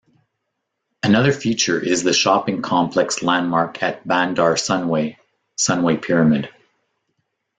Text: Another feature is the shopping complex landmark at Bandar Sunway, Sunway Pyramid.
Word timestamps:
Another 1.03 1.31
feature 1.31 1.79
is 1.79 2.01
the 2.01 2.11
shopping 2.11 2.63
complex 2.63 3.21
landmark 3.21 3.83
at 3.83 4.03
Bandar 4.07 4.55
Sunway, 4.55 5.17
Sunway 5.59 6.01
Pyramid. 6.01 6.49